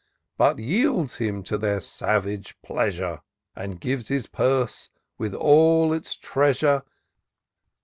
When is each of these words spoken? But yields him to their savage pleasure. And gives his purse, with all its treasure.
But 0.35 0.57
yields 0.57 1.17
him 1.17 1.43
to 1.43 1.59
their 1.59 1.79
savage 1.79 2.57
pleasure. 2.63 3.21
And 3.55 3.79
gives 3.79 4.07
his 4.07 4.25
purse, 4.25 4.89
with 5.19 5.35
all 5.35 5.93
its 5.93 6.15
treasure. 6.17 6.81